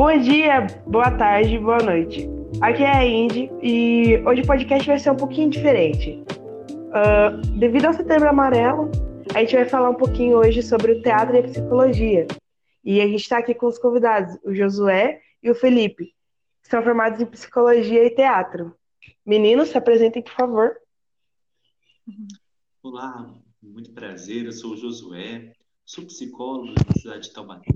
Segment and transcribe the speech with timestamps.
[0.00, 2.26] Bom dia, boa tarde, boa noite.
[2.62, 6.24] Aqui é a Indy e hoje o podcast vai ser um pouquinho diferente.
[6.88, 8.90] Uh, devido ao Setembro Amarelo,
[9.34, 12.26] a gente vai falar um pouquinho hoje sobre o teatro e a psicologia.
[12.82, 16.14] E a gente está aqui com os convidados, o Josué e o Felipe,
[16.62, 18.74] que são formados em psicologia e teatro.
[19.24, 20.76] Meninos, se apresentem, por favor.
[22.82, 24.46] Olá, muito prazer.
[24.46, 25.52] Eu sou o Josué,
[25.84, 27.68] sou psicólogo da cidade de Taubaté.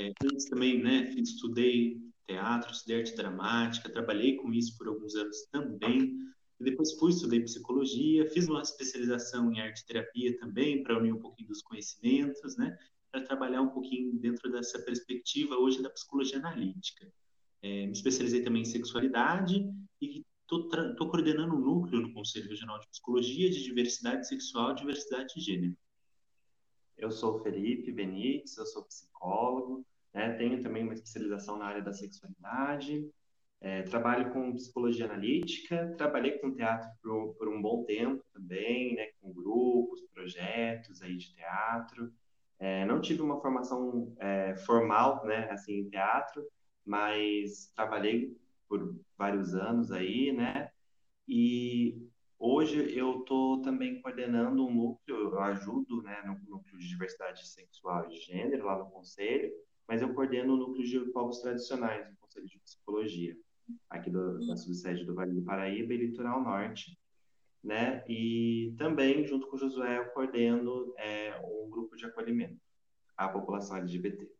[0.00, 5.46] É, antes também, né, estudei teatro, estudei arte dramática, trabalhei com isso por alguns anos
[5.52, 6.18] também.
[6.58, 11.18] E depois fui, estudei psicologia, fiz uma especialização em arte terapia também, para unir um
[11.18, 12.78] pouquinho dos conhecimentos, né,
[13.12, 17.06] para trabalhar um pouquinho dentro dessa perspectiva hoje da psicologia analítica.
[17.62, 19.68] É, me especializei também em sexualidade
[20.00, 25.34] e estou coordenando um núcleo no Conselho Regional de Psicologia de Diversidade Sexual e Diversidade
[25.34, 25.76] de Gênero.
[26.96, 29.86] Eu sou Felipe Benites, eu sou psicólogo?
[30.40, 33.06] Tenho também uma especialização na área da sexualidade,
[33.60, 39.08] é, trabalho com psicologia analítica, trabalhei com teatro por, por um bom tempo também, né?
[39.20, 42.10] com grupos, projetos aí de teatro.
[42.58, 46.46] É, não tive uma formação é, formal, né, assim, em teatro,
[46.86, 48.34] mas trabalhei
[48.68, 50.70] por vários anos aí, né?
[51.26, 52.06] E
[52.38, 58.06] hoje eu estou também coordenando um núcleo, eu ajudo, né, no núcleo de diversidade sexual
[58.06, 59.50] e de gênero lá no conselho,
[59.90, 63.36] mas eu coordeno o núcleo de povos tradicionais no conselho de psicologia
[63.90, 66.96] aqui do, da subsede do Vale do Paraíba e Litoral Norte,
[67.62, 68.04] né?
[68.08, 72.56] E também junto com o Josué eu coordeno é, um grupo de acolhimento
[73.16, 74.30] à população LGBT.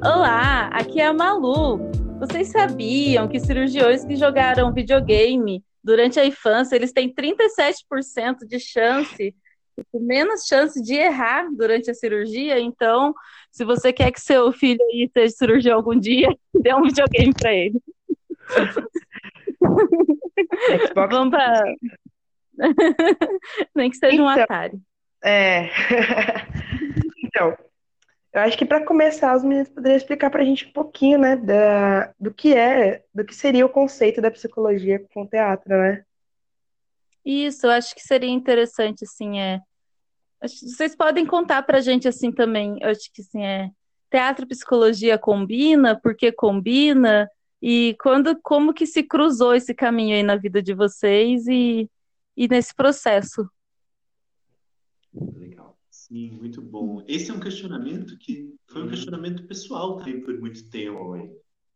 [0.00, 1.90] Olá, aqui é a Malu.
[2.20, 9.34] Vocês sabiam que cirurgiões que jogaram videogame durante a infância, eles têm 37% de chance,
[9.94, 12.58] menos chance de errar durante a cirurgia?
[12.58, 13.14] Então,
[13.50, 17.52] se você quer que seu filho aí seja cirurgião algum dia, dê um videogame para
[17.52, 17.80] ele.
[20.94, 21.64] Vamos para
[23.74, 24.78] Nem que seja então, um Atari.
[25.22, 25.70] É.
[27.24, 27.56] então,
[28.32, 31.36] eu acho que para começar, os meninos poderiam explicar para a gente um pouquinho, né,
[31.36, 36.04] da, do que é, do que seria o conceito da psicologia com o teatro, né?
[37.24, 39.60] Isso, eu acho que seria interessante, assim, é.
[40.40, 42.78] Vocês podem contar para a gente assim também.
[42.80, 43.70] Eu acho que assim é.
[44.10, 47.30] Teatro e psicologia combina, por que combina?
[47.60, 51.88] E quando, como que se cruzou esse caminho aí na vida de vocês e,
[52.36, 53.46] e nesse processo?
[56.10, 57.04] Sim, muito bom.
[57.06, 58.90] Esse é um questionamento que foi um uhum.
[58.90, 61.16] questionamento pessoal também por muito tempo.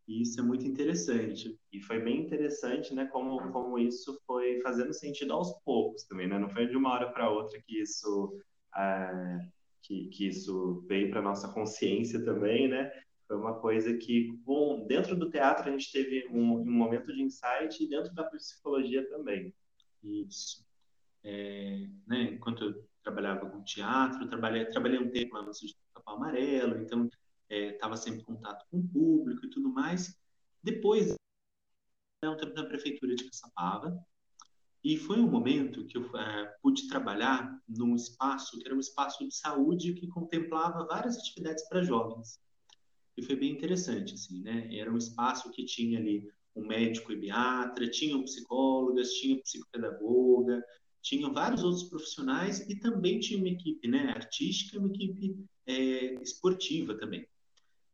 [0.05, 1.57] E isso é muito interessante.
[1.71, 6.37] E foi bem interessante, né, como, como isso foi fazendo sentido aos poucos também, né?
[6.37, 8.37] Não foi de uma hora para outra que isso
[8.75, 9.39] é,
[9.81, 12.91] que, que isso veio para nossa consciência também, né?
[13.29, 17.21] Foi uma coisa que, bom, dentro do teatro a gente teve um, um momento de
[17.21, 19.53] insight e dentro da psicologia também.
[20.03, 20.64] Isso.
[21.27, 26.79] É, né, enquanto trabalhava com teatro, trabalhei, trabalhei um tempo lá no Instituto Capão Amarelo,
[26.79, 27.09] então
[27.49, 30.15] estava é, sempre em contato com o público e tudo mais.
[30.61, 31.15] Depois,
[32.23, 33.99] um tempo na prefeitura de Caçapava,
[34.83, 39.27] e foi um momento que eu é, pude trabalhar num espaço que era um espaço
[39.27, 42.39] de saúde que contemplava várias atividades para jovens.
[43.17, 44.69] E foi bem interessante, assim, né?
[44.77, 50.63] Era um espaço que tinha ali um médico e biatra, tinham psicólogas, tinha psicopedagoga,
[51.05, 56.97] tinham vários outros profissionais e também tinha uma equipe né, artística, uma equipe é, esportiva
[56.97, 57.27] também.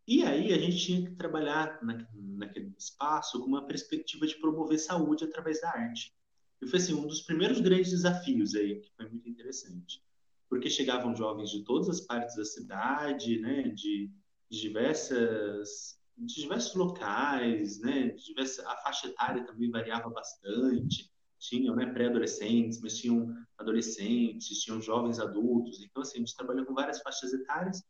[0.08, 4.80] E aí a gente tinha que trabalhar na, naquele espaço com uma perspectiva de promover
[4.80, 6.14] saúde através da arte.
[6.62, 10.02] E foi assim, um dos primeiros grandes desafios aí, que foi muito interessante.
[10.50, 14.09] Porque chegavam jovens de todas as partes da cidade, né, de,
[14.50, 21.10] de diversas de diversos locais, né, diversa, a faixa etária também variava bastante
[21.41, 25.82] tinham né, pré-adolescentes, mas tinham adolescentes, tinham jovens adultos.
[25.82, 27.84] Então, assim, a gente trabalhou com várias faixas etárias.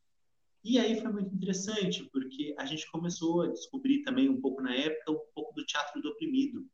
[0.63, 4.73] E aí foi muito interessante, porque a gente começou a descobrir também um pouco na
[4.73, 6.65] época, um pouco do teatro do oprimido,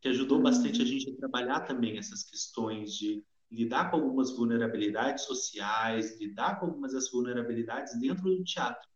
[0.00, 0.44] que ajudou uhum.
[0.44, 6.58] bastante a gente a trabalhar também essas questões de lidar com algumas vulnerabilidades sociais, lidar
[6.58, 8.88] com algumas das vulnerabilidades dentro do teatro.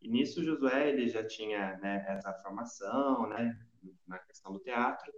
[0.00, 3.58] E nisso o Josué ele já tinha né, essa formação né,
[4.06, 5.12] na questão do teatro,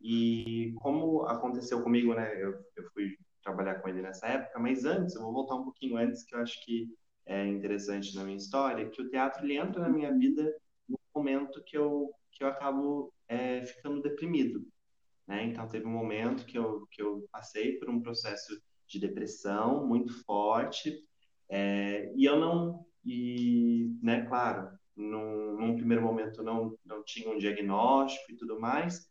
[0.00, 2.32] e como aconteceu comigo, né?
[2.42, 5.96] Eu, eu fui trabalhar com ele nessa época, mas antes, eu vou voltar um pouquinho
[5.96, 6.88] antes, que eu acho que
[7.26, 10.54] é interessante na minha história, que o teatro ele entra na minha vida
[10.88, 14.66] no momento que eu, que eu acabo é, ficando deprimido.
[15.26, 15.44] Né?
[15.44, 20.24] Então, teve um momento que eu, que eu passei por um processo de depressão muito
[20.24, 21.04] forte.
[21.50, 27.38] É, e eu não, e, né, claro, num, num, primeiro momento não, não tinha um
[27.38, 29.06] diagnóstico e tudo mais,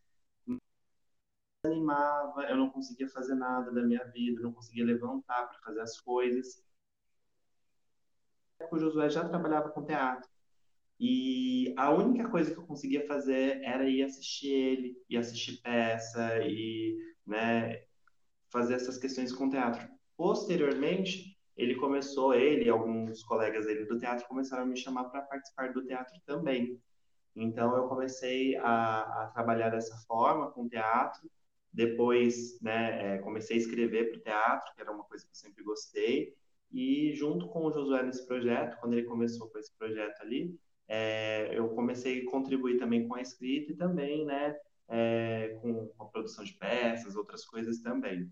[1.68, 6.00] animava, eu não conseguia fazer nada da minha vida, não conseguia levantar para fazer as
[6.00, 6.62] coisas.
[8.70, 10.28] O Josué já trabalhava com teatro.
[11.00, 16.38] E a única coisa que eu conseguia fazer era ir assistir ele, ir assistir peça
[16.42, 17.84] e né,
[18.50, 19.88] fazer essas questões com teatro.
[20.16, 25.22] Posteriormente, ele começou, ele e alguns colegas dele do teatro começaram a me chamar para
[25.22, 26.80] participar do teatro também.
[27.36, 31.30] Então, eu comecei a, a trabalhar dessa forma com teatro.
[31.78, 35.36] Depois, né, é, comecei a escrever para o teatro, que era uma coisa que eu
[35.36, 36.34] sempre gostei.
[36.72, 40.58] E junto com o Josué nesse projeto, quando ele começou com esse projeto ali,
[40.88, 44.56] é, eu comecei a contribuir também com a escrita e também, né,
[44.88, 48.28] é, com a produção de peças, outras coisas também.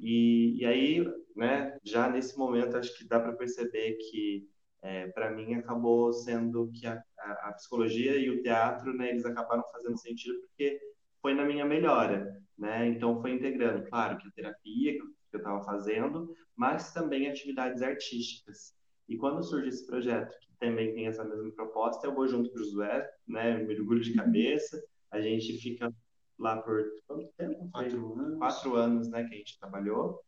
[0.00, 1.06] E, e aí,
[1.36, 4.48] né, já nesse momento, acho que dá para perceber que,
[4.82, 9.24] é, para mim, acabou sendo que a, a, a, psicologia e o teatro, né, eles
[9.24, 10.80] acabaram fazendo sentido porque
[11.22, 12.88] foi na minha melhora, né?
[12.88, 15.02] Então, foi integrando, claro, que a terapia que
[15.32, 18.74] eu estava fazendo, mas também atividades artísticas.
[19.08, 22.56] E quando surge esse projeto, que também tem essa mesma proposta, eu vou junto com
[22.56, 24.80] o Josué, né, mergulho de cabeça,
[25.10, 25.92] a gente fica
[26.38, 27.68] lá por quanto tempo?
[27.72, 28.38] Quatro anos.
[28.38, 30.20] Quatro anos, né, que a gente trabalhou,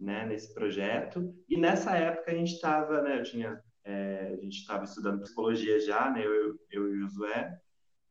[0.00, 1.32] né, nesse projeto.
[1.48, 5.78] E nessa época a gente estava, né, eu tinha, é, a gente estava estudando psicologia
[5.78, 7.56] já, né, eu, eu e o Josué,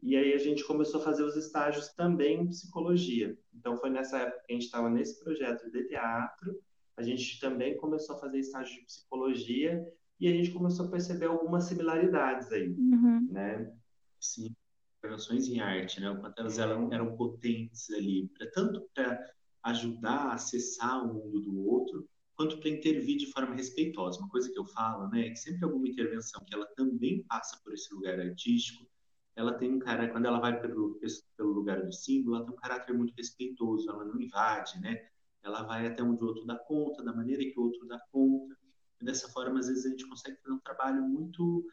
[0.02, 3.38] e aí a gente começou a fazer os estágios também em psicologia.
[3.54, 6.60] Então foi nessa época que a gente estava nesse projeto de teatro,
[6.98, 9.86] a gente também começou a fazer estágio de psicologia
[10.20, 13.28] e a gente começou a perceber algumas similaridades aí, uhum.
[13.32, 13.72] né?
[14.20, 14.56] Sim,
[15.00, 16.12] intervenções em arte, né?
[16.12, 19.20] O quanto elas eram, eram potentes ali, pra, tanto para
[19.64, 24.20] ajudar a acessar o mundo do outro, quanto para intervir de forma respeitosa.
[24.20, 27.60] Uma coisa que eu falo, né, é que sempre alguma intervenção que ela também passa
[27.64, 28.88] por esse lugar artístico,
[29.36, 31.00] ela tem um cara, quando ela vai pelo,
[31.38, 35.08] pelo lugar do símbolo, ela tem um caráter muito respeitoso, ela não invade, né?
[35.44, 38.56] ela vai até onde o outro dá conta, da maneira que o outro dá conta.
[39.02, 41.66] E dessa forma, às vezes, a gente consegue fazer um trabalho muito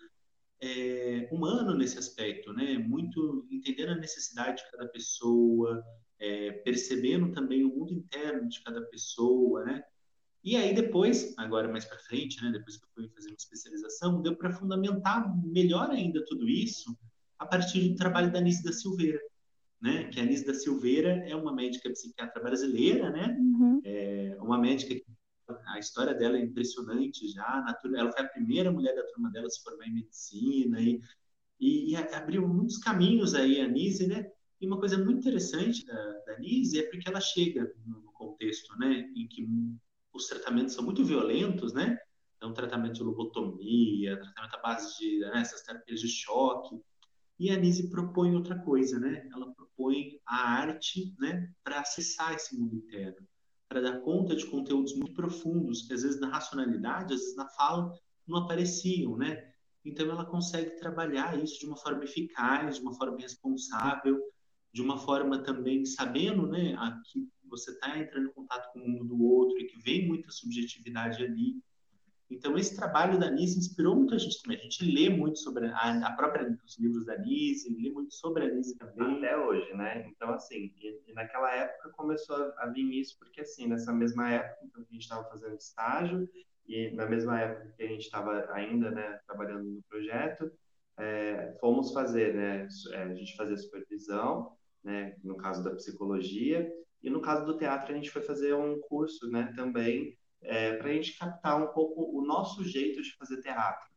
[0.60, 2.78] é, humano nesse aspecto, né?
[2.78, 5.84] Muito entendendo a necessidade de cada pessoa,
[6.18, 9.84] é, percebendo também o mundo interno de cada pessoa, né?
[10.42, 12.50] E aí depois, agora mais para frente, né?
[12.50, 16.96] Depois que eu fui fazer uma especialização, deu para fundamentar melhor ainda tudo isso
[17.38, 19.20] a partir do trabalho da Anice da Silveira,
[19.80, 20.04] né?
[20.04, 23.36] Que a Anis da Silveira é uma médica psiquiatra brasileira, né?
[23.38, 23.80] Uhum.
[23.84, 25.04] É uma médica que
[25.66, 27.64] a história dela é impressionante já.
[27.96, 31.00] Ela foi a primeira mulher da turma dela a se formar em medicina e,
[31.60, 34.30] e, e abriu muitos caminhos aí a Anise, né?
[34.60, 35.94] E uma coisa muito interessante da,
[36.26, 39.48] da Anise é porque ela chega no contexto, né, em que
[40.12, 41.96] os tratamentos são muito violentos, né?
[42.36, 46.80] Então, tratamento de lobotomia, tratamento à base de né, essas terapias de choque.
[47.38, 49.28] E a Anise propõe outra coisa, né?
[49.32, 53.26] Ela propõe a arte, né, para acessar esse mundo interno,
[53.68, 57.48] para dar conta de conteúdos muito profundos que às vezes na racionalidade, às vezes na
[57.50, 57.92] fala
[58.26, 59.52] não apareciam, né?
[59.84, 64.20] Então ela consegue trabalhar isso de uma forma eficaz, de uma forma responsável,
[64.72, 66.76] de uma forma também sabendo, né,
[67.10, 70.30] que você está entrando em contato com o mundo do outro e que vem muita
[70.30, 71.56] subjetividade ali.
[72.30, 74.58] Então, esse trabalho da Nise inspirou muita gente também.
[74.58, 78.44] A gente lê muito sobre a, a própria, os livros da Nise, lê muito sobre
[78.44, 79.16] a Nise também.
[79.16, 80.06] Até hoje, né?
[80.08, 84.30] Então, assim, e, e naquela época começou a, a, vir isso, porque, assim, nessa mesma
[84.30, 86.28] época, então, a gente estava fazendo estágio,
[86.66, 90.52] e na mesma época que a gente estava ainda, né, trabalhando no projeto,
[90.98, 94.52] é, fomos fazer, né, é, a gente fazia supervisão,
[94.84, 96.70] né, no caso da psicologia,
[97.02, 100.88] e no caso do teatro a gente foi fazer um curso, né, também é, para
[100.88, 103.88] a gente captar um pouco o nosso jeito de fazer teatro.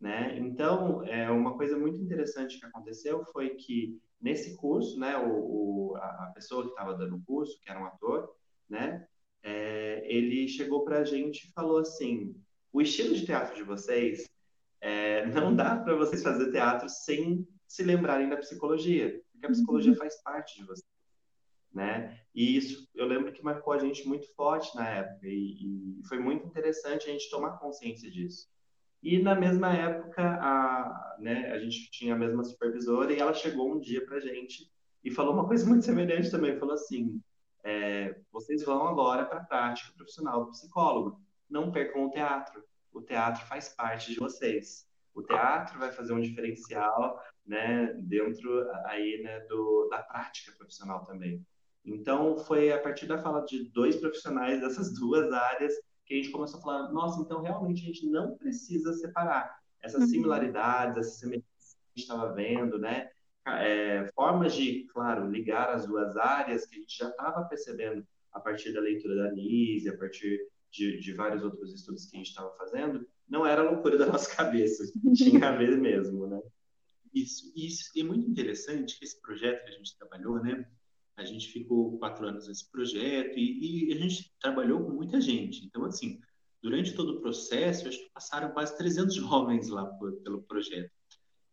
[0.00, 0.36] Né?
[0.38, 5.96] Então, é, uma coisa muito interessante que aconteceu foi que nesse curso, né, o, o
[5.96, 8.34] a pessoa que estava dando o curso, que era um ator,
[8.68, 9.06] né,
[9.42, 12.34] é, ele chegou para a gente e falou assim:
[12.72, 14.28] o estilo de teatro de vocês
[14.80, 19.92] é, não dá para vocês fazer teatro sem se lembrarem da psicologia, porque a psicologia
[19.92, 19.98] uhum.
[19.98, 20.91] faz parte de vocês
[21.72, 22.18] né?
[22.34, 26.18] E isso eu lembro que marcou a gente muito forte na época e, e, foi
[26.18, 28.48] muito interessante a gente tomar consciência disso.
[29.02, 33.74] E na mesma época a, né, a gente tinha a mesma supervisora e ela chegou
[33.74, 34.70] um dia para gente
[35.02, 37.20] e falou uma coisa muito semelhante também, falou assim:
[37.64, 42.62] é, vocês vão agora para a prática profissional do psicólogo, não percam o teatro.
[42.92, 44.86] O teatro faz parte de vocês.
[45.14, 51.44] O teatro vai fazer um diferencial, né, dentro aí, né, do, da prática profissional também.
[51.84, 55.74] Então, foi a partir da fala de dois profissionais dessas duas áreas
[56.06, 60.02] que a gente começou a falar: nossa, então realmente a gente não precisa separar essas
[60.02, 60.08] uhum.
[60.08, 63.10] similaridades, essas semelhanças que a gente estava vendo, né?
[63.44, 68.38] É, formas de, claro, ligar as duas áreas que a gente já estava percebendo a
[68.38, 70.38] partir da leitura da Nise, a partir
[70.70, 74.34] de, de vários outros estudos que a gente estava fazendo, não era loucura da nossa
[74.34, 74.84] cabeça,
[75.14, 76.40] tinha a ver mesmo, né?
[77.12, 80.66] Isso, isso é muito interessante que esse projeto que a gente trabalhou, né?
[81.16, 85.64] A gente ficou quatro anos nesse projeto e, e a gente trabalhou com muita gente.
[85.64, 86.20] Então, assim,
[86.62, 90.90] durante todo o processo, acho que passaram quase 300 jovens lá por, pelo projeto.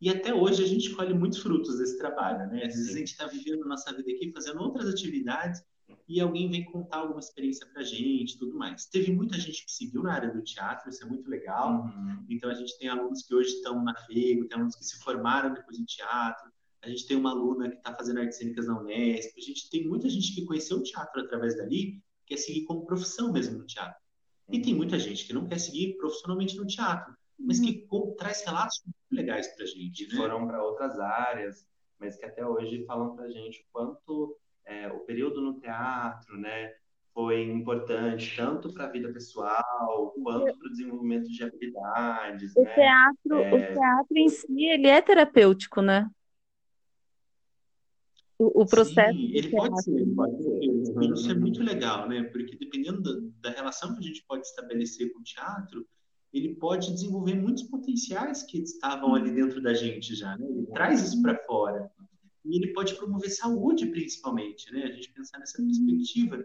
[0.02, 2.64] E até hoje a gente colhe muitos frutos desse trabalho, né?
[2.64, 5.62] Às vezes a gente está vivendo a nossa vida aqui, fazendo outras atividades
[6.08, 8.86] e alguém vem contar alguma experiência para a gente tudo mais.
[8.86, 11.84] Teve muita gente que seguiu na área do teatro, isso é muito legal.
[11.84, 12.26] Uhum.
[12.30, 15.54] Então, a gente tem alunos que hoje estão na FEGO, tem alunos que se formaram
[15.54, 16.50] depois em teatro,
[16.82, 19.88] a gente tem uma aluna que está fazendo artes cênicas na Unesp, a gente tem
[19.88, 24.00] muita gente que conheceu o teatro através dali, quer seguir como profissão mesmo no teatro.
[24.52, 28.16] E tem muita gente que não quer seguir profissionalmente no teatro, mas que uhum.
[28.18, 30.06] traz relatos muito legais para a gente.
[30.06, 30.18] Que né?
[30.18, 31.68] foram para outras áreas,
[32.00, 36.38] mas que até hoje falam para a gente o quanto é, o período no teatro,
[36.38, 36.74] né,
[37.14, 42.56] foi importante tanto para a vida pessoal quanto para o desenvolvimento de habilidades.
[42.56, 42.74] O né?
[42.74, 43.54] teatro, é...
[43.54, 46.10] o teatro em si, ele é terapêutico, né?
[48.40, 49.18] O, o processo.
[49.18, 51.14] Sim, ele pode ser, pode ser.
[51.14, 52.24] Isso é muito legal, né?
[52.24, 55.86] Porque dependendo da, da relação que a gente pode estabelecer com o teatro,
[56.34, 60.48] ele pode desenvolver muitos potenciais que estavam ali dentro da gente já, né?
[60.48, 61.92] Ele traz isso para fora
[62.46, 64.84] e ele pode promover saúde, principalmente, né?
[64.84, 65.68] A gente pensar nessa uhum.
[65.68, 66.44] perspectiva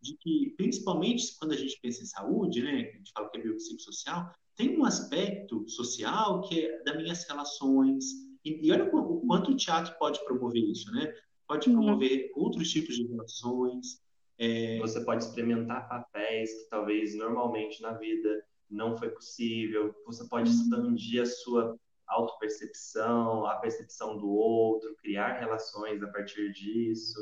[0.00, 2.90] de que, principalmente quando a gente pensa em saúde, né?
[2.92, 8.04] A gente fala que é biopsicossocial, tem um aspecto social que é das minhas relações.
[8.44, 11.12] E, e olha o, o, quanto o teatro pode promover isso, né?
[11.46, 11.76] Pode uhum.
[11.76, 12.44] promover uhum.
[12.44, 14.00] outros tipos de relações.
[14.38, 14.78] É...
[14.78, 19.94] Você pode experimentar papéis que talvez normalmente na vida não foi possível.
[20.06, 20.56] Você pode uhum.
[20.56, 27.18] expandir a sua autopercepção, a percepção do outro, criar relações a partir disso.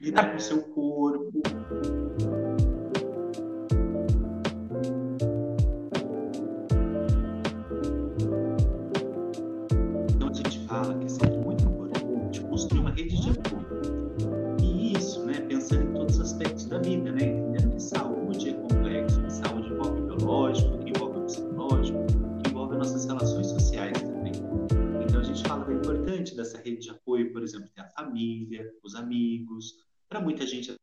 [0.00, 0.30] Lidar é...
[0.30, 1.42] com o seu corpo.
[28.24, 29.84] Família, os amigos.
[30.08, 30.74] Para muita gente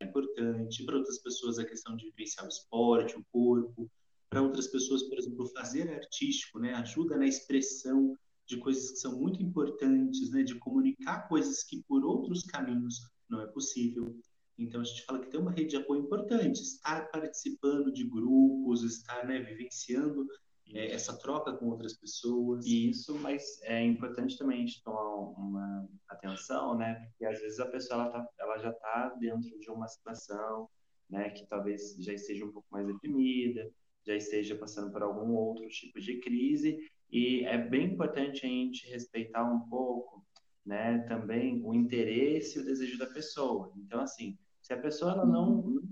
[0.00, 3.90] é importante, para outras pessoas a questão de vivenciar o esporte, o corpo.
[4.28, 9.18] Para outras pessoas, por exemplo, fazer artístico, né, ajuda na expressão de coisas que são
[9.18, 14.18] muito importantes, né, de comunicar coisas que por outros caminhos não é possível.
[14.58, 18.82] Então a gente fala que tem uma rede de apoio importante, estar participando de grupos,
[18.82, 20.26] estar né, vivenciando
[20.72, 22.64] é, essa troca com outras pessoas.
[22.66, 26.94] Isso, mas é importante também a gente tomar uma atenção, né?
[27.10, 30.68] Porque às vezes a pessoa ela, tá, ela já está dentro de uma situação,
[31.08, 31.30] né?
[31.30, 33.70] Que talvez já esteja um pouco mais deprimida,
[34.06, 36.78] já esteja passando por algum outro tipo de crise
[37.10, 40.24] e é bem importante a gente respeitar um pouco,
[40.64, 40.98] né?
[41.08, 43.72] Também o interesse e o desejo da pessoa.
[43.76, 45.82] Então, assim, se a pessoa ela não, não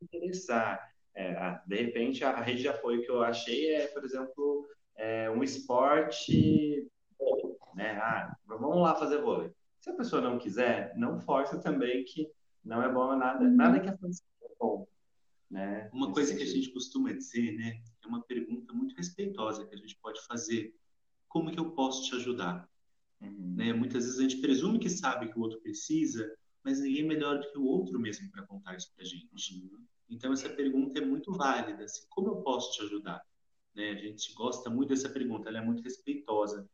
[0.00, 4.66] interessar é, de repente, a rede de apoio que eu achei é, por exemplo,
[4.96, 6.88] é um esporte,
[7.74, 7.98] né?
[7.98, 9.50] Ah, vamos lá fazer vôlei.
[9.80, 12.28] Se a pessoa não quiser, não força também que
[12.64, 14.86] não é bom nada, nada que a pessoa é bom.
[15.50, 15.90] Né?
[15.92, 19.78] Uma coisa que a gente costuma dizer, né, é uma pergunta muito respeitosa que a
[19.78, 20.74] gente pode fazer:
[21.28, 22.68] como que eu posso te ajudar?
[23.20, 23.54] Uhum.
[23.56, 23.72] Né?
[23.72, 26.32] Muitas vezes a gente presume que sabe que o outro precisa,
[26.64, 29.28] mas ninguém é melhor do que o outro mesmo para contar isso para gente.
[29.52, 29.84] Uhum.
[30.12, 31.84] Então, essa pergunta é muito válida.
[31.84, 33.22] Assim, como eu posso te ajudar?
[33.74, 33.92] Né?
[33.92, 36.68] A gente gosta muito dessa pergunta, ela é muito respeitosa.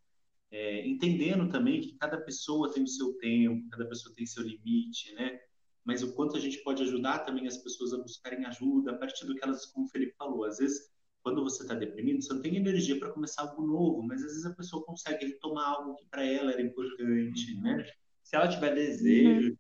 [0.51, 5.15] É, entendendo também que cada pessoa tem o seu tempo, cada pessoa tem seu limite,
[5.15, 5.39] né?
[5.85, 9.27] Mas o quanto a gente pode ajudar também as pessoas a buscarem ajuda a partir
[9.27, 10.91] do que elas, como o Felipe falou, às vezes
[11.23, 14.47] quando você está deprimido, você não tem energia para começar algo novo, mas às vezes
[14.47, 17.85] a pessoa consegue retomar algo que para ela era importante, né?
[18.23, 19.57] Se ela tiver desejo,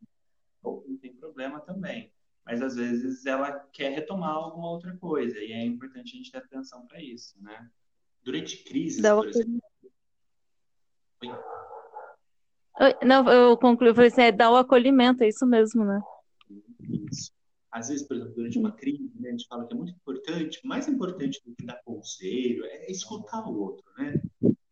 [0.64, 0.84] uhum.
[0.88, 2.10] não tem problema também
[2.48, 6.38] mas às vezes ela quer retomar alguma outra coisa e é importante a gente ter
[6.38, 7.70] atenção para isso, né?
[8.24, 9.60] Durante crises, Dá por exemplo.
[13.04, 16.00] Não, eu concluí, eu falei assim, é dar o acolhimento, é isso mesmo, né?
[17.10, 17.30] Isso.
[17.70, 20.58] Às vezes, por exemplo, durante uma crise, né, a gente fala que é muito importante,
[20.64, 24.14] mais importante do que dar conselho, é escutar o outro, né?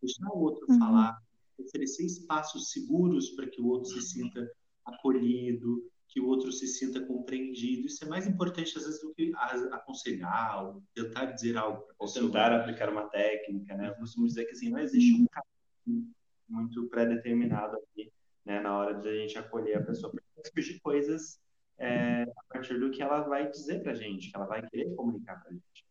[0.01, 0.79] Deixar o outro uhum.
[0.79, 1.21] falar,
[1.59, 4.51] oferecer espaços seguros para que o outro se sinta
[4.83, 7.87] acolhido, que o outro se sinta compreendido.
[7.87, 9.33] Isso é mais importante, às vezes, do que
[9.73, 11.85] aconselhar, ou tentar dizer algo.
[11.99, 13.89] Ou tentar aplicar uma técnica, né?
[13.89, 16.09] Eu costumo dizer que, assim, não existe um caminho
[16.49, 18.13] muito pré-determinado aqui,
[18.45, 18.61] né?
[18.61, 20.13] Na hora de a gente acolher a pessoa.
[20.13, 21.41] Porque surgir coisas
[21.79, 25.43] é, a partir do que ela vai dizer pra gente, que ela vai querer comunicar
[25.43, 25.87] pra gente.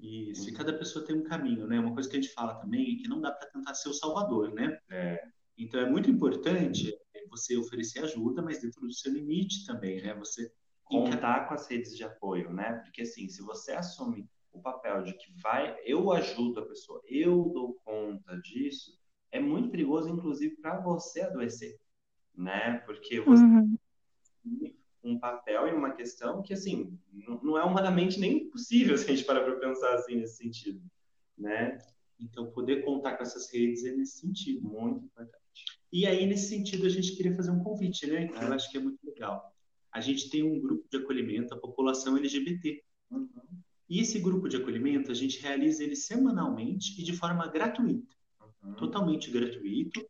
[0.00, 1.78] Isso, e cada pessoa tem um caminho, né?
[1.78, 3.94] Uma coisa que a gente fala também é que não dá para tentar ser o
[3.94, 4.76] salvador, né?
[4.90, 5.22] É.
[5.56, 6.92] Então é muito importante
[7.28, 10.14] você oferecer ajuda, mas dentro do seu limite também, né?
[10.14, 10.52] Você
[10.84, 12.74] contar com as redes de apoio, né?
[12.84, 17.50] Porque assim, se você assume o papel de que vai, eu ajudo a pessoa, eu
[17.52, 18.98] dou conta disso,
[19.30, 21.78] é muito perigoso, inclusive, para você adoecer,
[22.34, 22.78] né?
[22.84, 23.76] Porque você uhum
[25.02, 26.98] um papel e uma questão que, assim,
[27.42, 30.80] não é humanamente nem possível se a gente parar para pensar assim nesse sentido,
[31.36, 31.78] né?
[32.20, 35.41] Então, poder contar com essas redes é nesse sentido, muito importante.
[35.92, 38.28] E aí, nesse sentido, a gente queria fazer um convite, né?
[38.28, 38.44] Que é.
[38.44, 39.54] eu acho que é muito legal.
[39.92, 42.82] A gente tem um grupo de acolhimento à população LGBT.
[43.10, 43.28] Uhum.
[43.88, 48.14] E esse grupo de acolhimento, a gente realiza ele semanalmente e de forma gratuita.
[48.62, 48.74] Uhum.
[48.74, 50.02] Totalmente gratuito.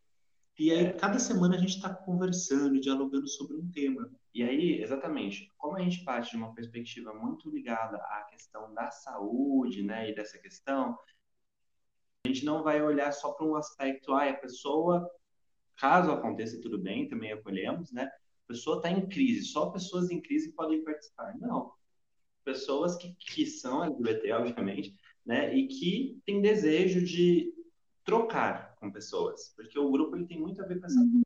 [0.56, 4.08] E aí, cada semana a gente está conversando, dialogando sobre um tema.
[4.32, 8.90] E aí, exatamente, como a gente parte de uma perspectiva muito ligada à questão da
[8.90, 10.96] saúde, né, e dessa questão,
[12.25, 15.11] a gente não vai olhar só para um aspecto, ah, a pessoa,
[15.76, 20.21] caso aconteça tudo bem, também acolhemos, né, a pessoa está em crise, só pessoas em
[20.21, 21.37] crise podem participar.
[21.38, 21.73] Não.
[22.45, 27.52] Pessoas que, que são LGBT, obviamente, né, e que têm desejo de
[28.05, 31.23] trocar com pessoas, porque o grupo ele tem muito a ver com essa uhum.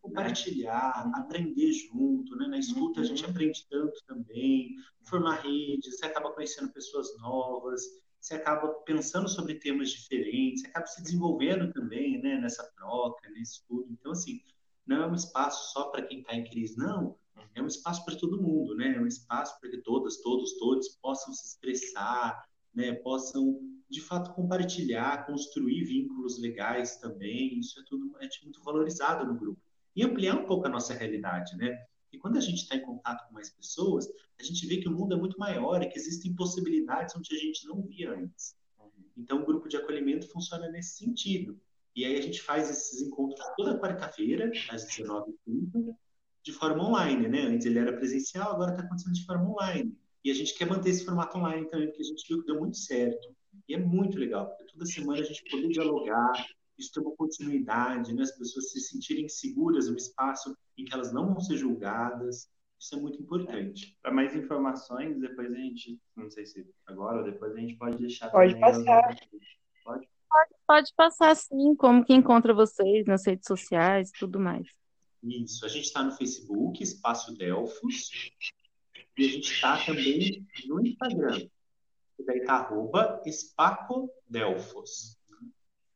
[0.00, 1.16] compartilhar, uhum.
[1.16, 2.48] aprender junto, né?
[2.48, 3.06] Na escuta uhum.
[3.06, 3.30] a gente uhum.
[3.30, 7.82] aprende tanto também, formar redes, você acaba conhecendo pessoas novas,
[8.22, 12.38] você acaba pensando sobre temas diferentes, acaba se desenvolvendo também, né?
[12.38, 13.88] Nessa troca, nesse estudo.
[13.90, 14.40] Então assim,
[14.86, 17.16] não é um espaço só para quem está em crise, não.
[17.54, 18.94] É um espaço para todo mundo, né?
[18.96, 22.92] É um espaço para que todas, todos, todos possam se expressar, né?
[22.94, 23.58] Possam
[23.90, 29.60] de fato compartilhar, construir vínculos legais também, isso é tudo é muito valorizado no grupo.
[29.94, 31.76] E ampliar um pouco a nossa realidade, né?
[32.12, 34.92] E quando a gente está em contato com mais pessoas, a gente vê que o
[34.92, 38.54] mundo é muito maior e que existem possibilidades onde a gente não via antes.
[39.16, 41.58] Então, o grupo de acolhimento funciona nesse sentido.
[41.94, 45.94] E aí a gente faz esses encontros toda quarta-feira, às 19h30,
[46.42, 47.42] de forma online, né?
[47.42, 49.96] Antes ele era presencial, agora está acontecendo de forma online.
[50.24, 52.58] E a gente quer manter esse formato online também, porque a gente viu que deu
[52.58, 53.34] muito certo.
[53.68, 56.32] E é muito legal, porque toda semana a gente poder dialogar,
[56.78, 58.22] isso tem uma continuidade, né?
[58.22, 62.48] as pessoas se sentirem seguras no espaço em que elas não vão ser julgadas.
[62.78, 63.96] Isso é muito importante.
[64.02, 67.98] Para mais informações, depois a gente, não sei se agora ou depois a gente pode
[67.98, 68.30] deixar.
[68.30, 69.02] Pode passar.
[69.02, 69.28] Pode?
[69.84, 70.08] pode?
[70.66, 74.66] Pode passar sim, como que encontra vocês nas redes sociais e tudo mais.
[75.22, 78.10] Isso, a gente está no Facebook, Espaço Delfos,
[79.16, 81.46] e a gente está também no Instagram,
[82.16, 85.16] que daí tá arroba espacodelfos.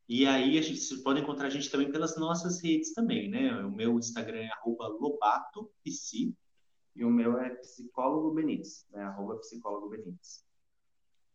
[0.07, 3.53] E aí a gente você pode encontrar a gente também pelas nossas redes também, né?
[3.65, 6.33] O meu Instagram é arroba lobatopsi.
[6.95, 9.03] E o meu é psicólogo Benites, né?
[9.03, 10.45] Arroba psicólogo Benites.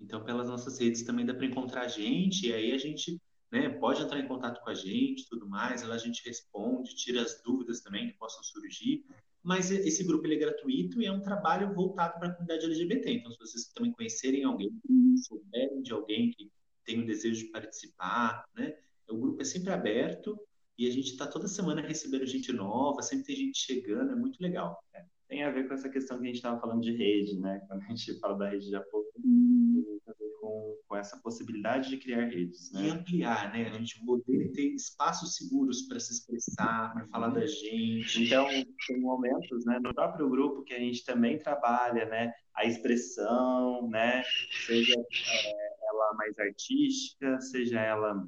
[0.00, 3.20] Então, pelas nossas redes também dá para encontrar a gente, e aí a gente
[3.52, 7.22] né, pode entrar em contato com a gente tudo mais, lá a gente responde, tira
[7.22, 9.04] as dúvidas também que possam surgir
[9.42, 13.10] mas esse grupo ele é gratuito e é um trabalho voltado para a comunidade LGBT.
[13.10, 15.16] Então, se vocês também conhecerem alguém, uhum.
[15.16, 16.50] souberem de alguém que
[16.84, 18.76] tem o desejo de participar, né?
[19.08, 20.38] O grupo é sempre aberto
[20.78, 24.40] e a gente está toda semana recebendo gente nova, sempre tem gente chegando, é muito
[24.40, 24.82] legal.
[24.94, 27.62] É, tem a ver com essa questão que a gente estava falando de rede, né?
[27.66, 29.98] Quando a gente fala da rede de apoio, uhum.
[30.04, 32.70] tem a ver com, com essa possibilidade de criar redes.
[32.72, 32.86] Né?
[32.86, 33.68] E ampliar, né?
[33.68, 38.24] A gente poder ter espaços seguros para se expressar, para falar da gente.
[38.24, 42.32] Então, tem momentos, né, no próprio grupo que a gente também trabalha, né?
[42.54, 44.22] A expressão, né?
[44.66, 45.71] Seja é,
[46.02, 48.26] ela mais artística, seja ela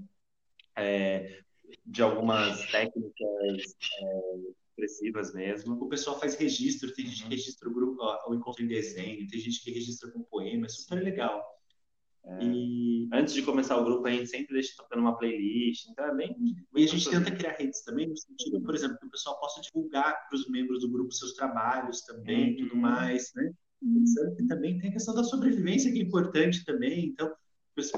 [0.77, 1.41] é,
[1.85, 4.37] de algumas técnicas é,
[4.71, 5.75] expressivas mesmo.
[5.75, 9.41] O pessoal faz registro, tem gente que registra o grupo, o encontro em desenho, tem
[9.41, 11.43] gente que registra com poema, é super legal.
[12.27, 16.07] É, e antes de começar o grupo, a gente sempre deixa tocando uma playlist, então
[16.07, 16.37] é bem.
[16.75, 19.61] E a gente tenta criar redes também, no sentido, por exemplo, que o pessoal possa
[19.61, 22.69] divulgar para os membros do grupo seus trabalhos também, uhum.
[22.69, 23.53] tudo mais, né?
[23.81, 27.31] Pensando que também tem a questão da sobrevivência que é importante também, então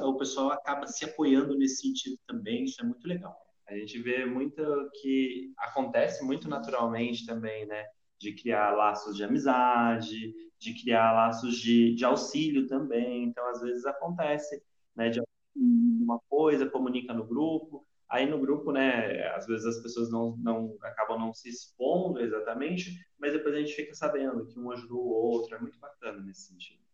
[0.02, 3.36] o pessoal, acaba se apoiando nesse sentido também, isso é muito legal.
[3.68, 4.62] A gente vê muito
[5.00, 7.84] que acontece muito naturalmente também, né?
[8.18, 13.24] De criar laços de amizade, de criar laços de, de auxílio também.
[13.24, 14.62] Então, às vezes acontece,
[14.94, 15.10] né?
[15.10, 15.20] De
[15.54, 20.76] uma coisa, comunica no grupo, Aí no grupo, né, às vezes as pessoas não, não
[20.82, 25.08] acabam não se expondo exatamente, mas depois a gente fica sabendo que um ajudou o
[25.08, 26.85] outro, é muito bacana nesse sentido.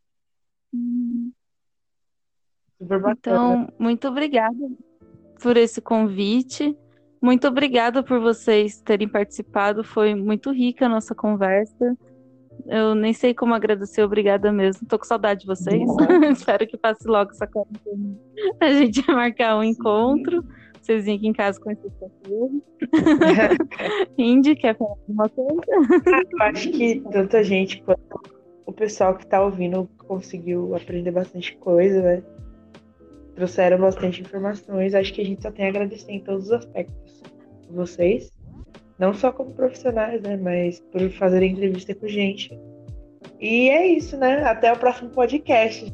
[3.18, 4.68] Então, muito obrigada
[5.40, 6.76] por esse convite.
[7.20, 9.84] Muito obrigada por vocês terem participado.
[9.84, 11.96] Foi muito rica a nossa conversa.
[12.66, 14.86] Eu nem sei como agradecer, obrigada mesmo.
[14.86, 15.82] Tô com saudade de vocês.
[16.32, 18.16] Espero que passe logo essa quarentena.
[18.60, 20.44] A gente vai marcar um encontro.
[20.80, 21.86] Vocês vêm aqui em casa com esse.
[24.18, 25.62] Indy, quer falar alguma coisa?
[26.32, 28.20] Eu acho que tanta gente quanto
[28.66, 32.22] o pessoal que tá ouvindo conseguiu aprender bastante coisa, né?
[33.34, 34.94] Trouxeram bastante informações.
[34.94, 37.22] Acho que a gente só tem a agradecer em todos os aspectos.
[37.70, 38.30] Vocês,
[38.98, 40.36] não só como profissionais, né?
[40.36, 42.58] Mas por fazerem entrevista com gente.
[43.40, 44.44] E é isso, né?
[44.44, 45.92] Até o próximo podcast.